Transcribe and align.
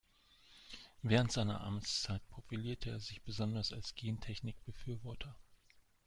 Während 1.03 1.31
seiner 1.31 1.61
Amtszeit 1.61 2.27
profilierte 2.29 2.89
er 2.89 2.99
sich 2.99 3.21
besonders 3.21 3.71
als 3.71 3.93
Gentechnik-Befürworter. 3.93 5.35